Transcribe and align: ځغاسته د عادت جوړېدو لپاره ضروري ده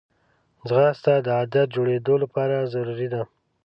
ځغاسته 0.67 1.13
د 1.25 1.27
عادت 1.37 1.67
جوړېدو 1.75 2.13
لپاره 2.23 2.57
ضروري 2.73 3.07
ده 3.13 3.21